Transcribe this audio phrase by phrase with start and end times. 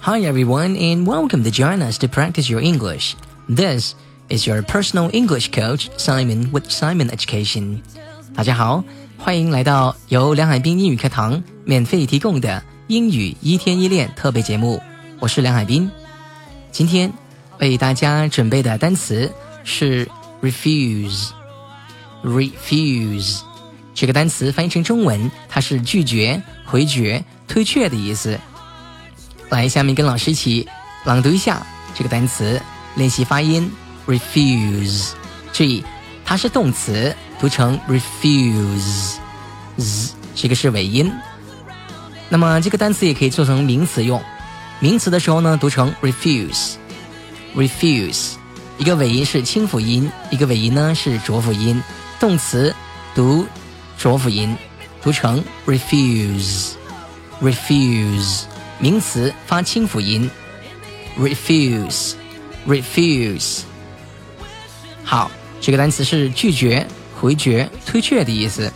[0.00, 3.14] Hi everyone and welcome to join us to practice your English.
[3.48, 3.94] This
[4.28, 7.80] is your personal English coach Simon with Simon Education.
[8.34, 8.84] 大家好，
[9.18, 14.80] 欢迎来到由梁海滨英语课堂免费提供的英语一天一练特别节目。
[15.18, 15.90] 我是梁海滨，
[16.70, 17.12] 今天
[17.58, 19.32] 为大家准备的单词
[19.64, 20.08] 是
[20.42, 23.40] refuse。refuse
[23.94, 28.38] 这个单词翻译成中文，它是拒绝、回绝、推却的意思。
[29.51, 30.65] 来，下面跟老师一起
[31.03, 31.61] 朗读一下
[31.93, 32.61] 这个单词，
[32.95, 33.69] 练习发音。
[34.07, 35.09] refuse，
[35.53, 35.83] 注意
[36.25, 39.19] 它是动词，读成 refuse，z
[40.33, 41.13] 这个是尾音。
[42.29, 44.19] 那么这个单词也可以做成名词用，
[44.79, 48.31] 名词的时候呢，读成 refuse，refuse，
[48.77, 51.79] 一个尾音是清辅音，一个尾音呢是浊辅音。
[52.19, 52.75] 动词
[53.13, 53.45] 读
[53.97, 54.57] 浊辅音，
[55.03, 58.45] 读成 refuse，refuse。
[58.81, 60.27] 名词发清辅音
[61.19, 63.59] ，refuse，refuse。
[65.03, 65.29] 好，
[65.61, 66.87] 这个单词是拒绝、
[67.19, 68.73] 回绝、推却的意思。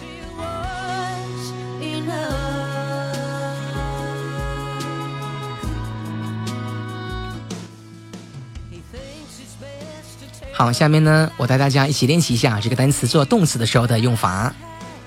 [10.53, 14.53] 好，下面呢，我带大家一起练习一下这个单词做动词的时候的用法：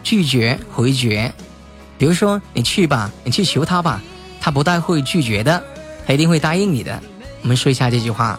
[0.03, 1.33] 拒绝、回绝。
[1.97, 4.03] 比如说，你去吧，你去求他吧。
[4.41, 5.63] 他不太会拒绝的，
[6.07, 7.01] 他一定会答应你的。
[7.43, 8.39] 我们说一下这句话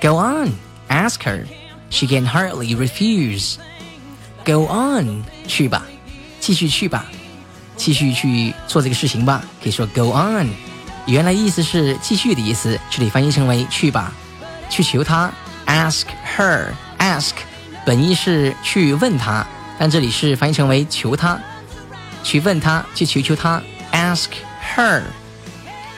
[0.00, 0.52] ：Go on,
[0.88, 1.44] ask her.
[1.90, 3.56] She can hardly refuse.
[4.44, 5.84] Go on，去吧，
[6.40, 7.06] 继续去吧，
[7.76, 9.44] 继续去做这个事情吧。
[9.62, 10.48] 可以说 Go on，
[11.06, 14.12] 原来意思是继续的意思，这里翻译成为去吧，
[14.68, 15.30] 去求他。
[15.66, 16.04] Ask
[16.36, 17.32] her，ask
[17.84, 19.46] 本意是去问他，
[19.78, 21.38] 但这里是翻译成为求他，
[22.22, 23.62] 去问他，去求求他。
[23.92, 24.30] Ask。
[24.76, 25.02] her，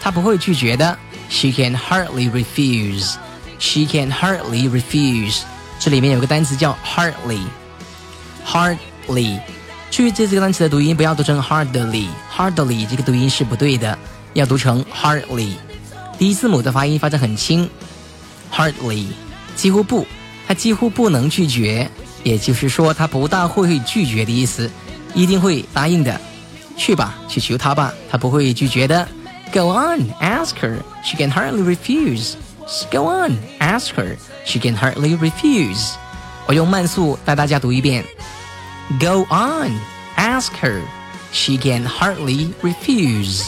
[0.01, 0.97] 她不会拒绝的。
[1.29, 3.17] She can hardly refuse.
[3.59, 5.41] She can hardly refuse.
[5.79, 9.41] 这里面有个单词叫 hardly，hardly。
[9.91, 13.99] 注意这这个单词的读音，不要读成 hardly，hardly 这个读音是不对的，
[14.35, 15.53] 要读成 hardly。
[16.19, 17.69] 第一字母的发音发得很轻
[18.53, 19.09] ，hardly
[19.55, 20.07] 几乎不，
[20.47, 21.91] 它几乎不能拒绝，
[22.23, 24.71] 也就是说它不大会拒绝的意思，
[25.15, 26.21] 一定会答应的。
[26.76, 29.08] 去吧，去求她吧，她不会拒绝的。
[29.54, 30.80] Go on, ask her.
[31.04, 32.34] She can hardly refuse.
[32.92, 34.18] Go on, ask her.
[34.46, 35.94] She can hardly refuse.
[36.46, 38.04] 我用慢速带大家读一遍。
[39.00, 39.72] Go on,
[40.18, 40.82] ask her.
[41.32, 43.44] She can hardly refuse.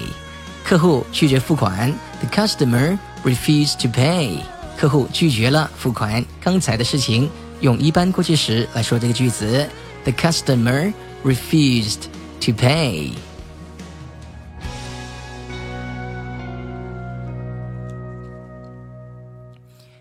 [0.65, 1.93] 客户拒绝付款。
[2.21, 4.38] The customer refused to pay，
[4.78, 6.25] 客户拒绝了付款。
[6.41, 7.28] 刚才的事情
[7.60, 9.69] 用一般过去时来说这个句子。
[10.04, 10.93] The customer
[11.25, 12.04] refused
[12.41, 13.10] to pay。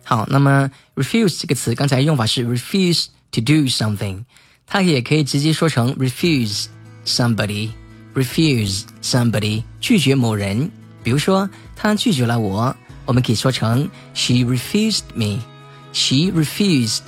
[0.04, 3.08] 好，那么 refuse 这个词刚才用法是 refuse。
[3.33, 4.25] To do something，
[4.67, 6.67] 它也可以直接说成 refuse
[7.05, 10.71] somebody，refuse somebody 拒绝某人。
[11.03, 12.77] 比如说，他拒绝了我，
[13.07, 17.01] 我们可以说成 she refused me，she refused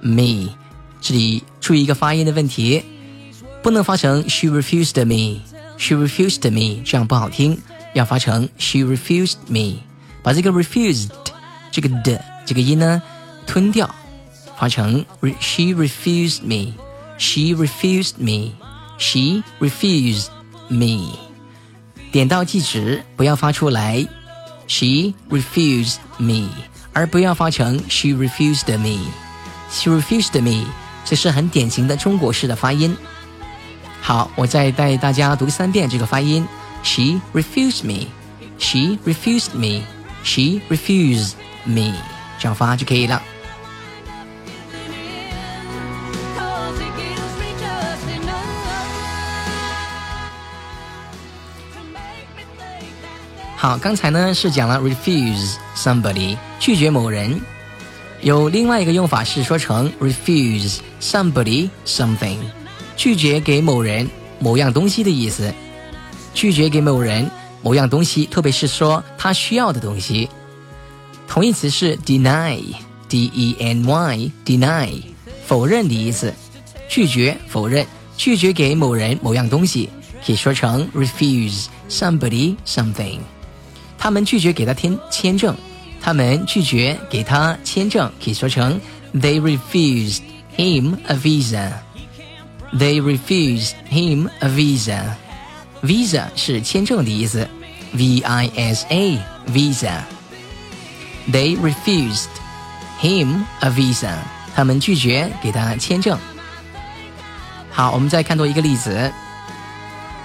[0.00, 0.54] me。
[1.00, 2.84] 这里注意一个发音的问题，
[3.62, 7.58] 不能发成 she refused me，she refused me，这样不好听，
[7.94, 9.80] 要发成 she refused me，
[10.22, 11.08] 把这个 refused
[11.72, 13.02] 这个的这个音呢
[13.46, 13.88] 吞掉。
[14.59, 15.05] 发成
[15.39, 16.73] She refused me.
[17.17, 18.53] She refused me.
[18.97, 20.27] She refused
[20.69, 21.17] me.
[22.11, 24.07] 点到即止，不要发出来。
[24.67, 26.49] She refused me，
[26.93, 30.65] 而不要发成 She refused me。She refused me，
[31.03, 32.95] 这是很典型的中国式的发音。
[34.01, 36.47] 好，我再带大家读三遍这个发音。
[36.83, 38.07] She refused me.
[38.57, 39.83] She refused me.
[40.23, 41.33] She refused
[41.65, 41.93] me，
[42.39, 43.21] 这样发就可以了。
[53.60, 57.38] 好，刚才呢是讲了 refuse somebody 拒绝某人，
[58.22, 62.38] 有另外一个用法是说成 refuse somebody something
[62.96, 64.08] 拒绝给某人
[64.38, 65.52] 某样东西的意思，
[66.32, 67.30] 拒绝给某人
[67.60, 70.30] 某样东西，特别是说他需要的东西。
[71.28, 75.02] 同义词是 deny，d e n y deny
[75.44, 76.32] 否认的意思，
[76.88, 77.86] 拒绝否认，
[78.16, 79.90] 拒绝给某人某样东西，
[80.24, 83.18] 可以说成 refuse somebody something。
[83.99, 85.55] 他们拒绝给他签签证，
[86.01, 88.79] 他们拒绝给他签证，可以说成
[89.13, 90.21] They refused
[90.55, 91.71] him a visa.
[92.73, 95.15] They refused him a visa.
[95.81, 97.47] Visa 是签证的意思，
[97.93, 100.01] V I S A visa.
[101.31, 102.27] They refused
[103.01, 104.15] him a visa.
[104.55, 106.17] 他们拒绝给他签证。
[107.71, 109.11] 好，我们再看多一个例子。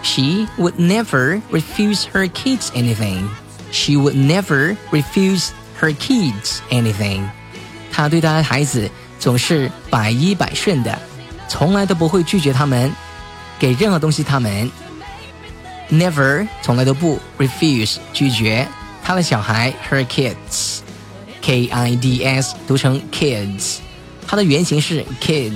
[0.03, 3.29] She would never refuse her kids anything.
[3.76, 5.50] She would never refuse
[5.82, 7.28] her kids anything.
[7.92, 8.90] 她对她的孩子
[9.20, 10.98] 总是百依百顺的，
[11.50, 12.90] 从来都不会拒绝他们，
[13.60, 14.72] 给任何东西他们。
[15.92, 18.66] Never 从来都不 refuse 拒绝
[19.04, 20.80] 她的小孩 her kids
[21.42, 23.80] K I D S 读成 kids，
[24.26, 25.52] 它的原型是 kid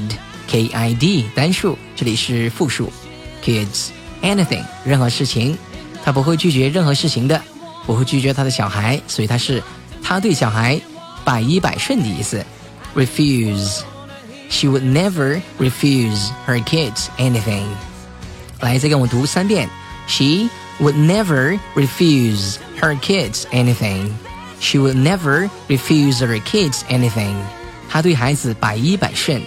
[0.49, 2.91] K I D 单数，这里是复数
[3.41, 3.87] kids
[4.21, 5.57] anything 任何事情，
[6.03, 7.41] 他不会拒绝任何事情的。
[7.88, 9.62] 不会拒绝他的小孩，所以他是
[10.02, 10.80] 他对小孩
[11.24, 12.44] 百依百顺的意思。
[12.94, 13.80] Refuse,
[14.48, 17.66] she would never refuse her kids anything。
[18.60, 19.68] 来，再跟我读三遍。
[20.06, 20.48] She
[20.80, 24.10] would never refuse her kids anything.
[24.60, 27.34] She would never refuse her kids anything.
[27.88, 29.42] 她对孩子百依百顺。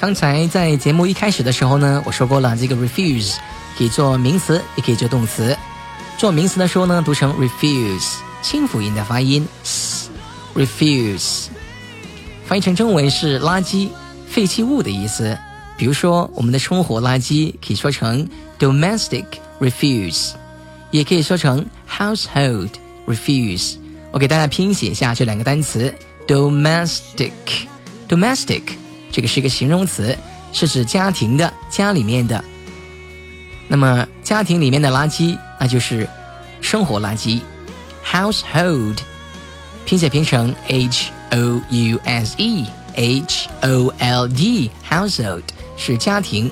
[0.00, 3.34] 刚才在节目一开始的时候呢，我说过了，这个 refuse
[3.76, 5.54] 可以做名词，也可以做动词。
[6.16, 9.46] 做名词的时候呢，读成 refuse，清辅音的发音
[10.54, 11.48] ，refuse。
[12.46, 13.90] 翻译成中文是垃圾、
[14.26, 15.36] 废弃物的意思。
[15.76, 18.26] 比如说，我们的生活垃圾可以说成
[18.58, 19.26] domestic
[19.60, 20.30] refuse，
[20.90, 22.70] 也可以说成 household
[23.06, 23.74] refuse。
[24.12, 25.94] 我给大家拼写一下这两个单词
[26.26, 28.62] ：domestic，domestic。
[29.10, 30.16] 这个是一个形容词，
[30.52, 32.42] 是指家庭的、家里面的。
[33.68, 36.08] 那么家庭里面的垃圾，那就是
[36.60, 37.40] 生活垃圾。
[38.04, 38.98] Household，
[39.84, 45.42] 拼写拼成 H O U S E H O L D，household
[45.76, 46.50] 是家庭，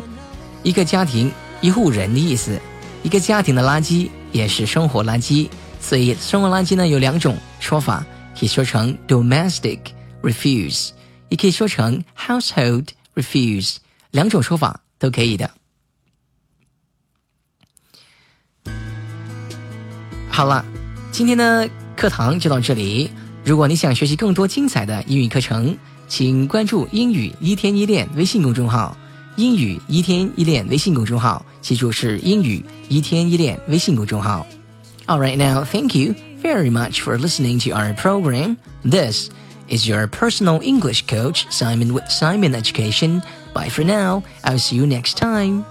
[0.63, 2.61] 一个家庭一户人的意思。
[3.03, 5.49] 一个家庭的垃圾也是生活垃圾，
[5.81, 8.05] 所以生活垃圾呢有两种说法，
[8.39, 9.79] 可以说成 domestic
[10.23, 10.91] refuse。
[11.30, 13.78] 也可以说成 household refuse，
[14.12, 15.50] 两种说法都可以的。
[20.30, 20.66] 好了，
[21.12, 23.10] 今天的课堂就到这里。
[23.46, 25.78] 如果你想学习更多精彩的英语课程，
[26.08, 28.98] 请关注“英语一天一练”微信公众号。
[29.36, 34.46] 英语一天一练微信公众号，记住是英语一天一练微信公众号。
[35.08, 38.58] All right, now, thank you very much for listening to our program.
[38.84, 39.30] This
[39.69, 43.23] is your personal English coach, Simon with Simon Education.
[43.55, 44.23] Bye for now.
[44.45, 45.65] I'll see you next time.